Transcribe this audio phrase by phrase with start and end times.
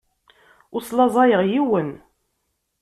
[0.73, 1.89] Ur slaẓayeɣ yiwen.